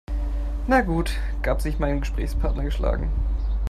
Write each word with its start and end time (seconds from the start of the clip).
"Na 0.65 0.81
gut", 0.81 1.15
gab 1.43 1.61
sich 1.61 1.77
mein 1.77 1.99
Gesprächspartner 1.99 2.63
geschlagen. 2.63 3.11